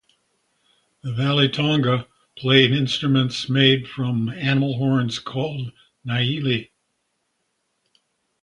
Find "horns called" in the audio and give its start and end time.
4.79-5.71